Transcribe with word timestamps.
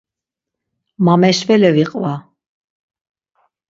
Mameşvele 1.05 1.69
viqva. 1.75 2.13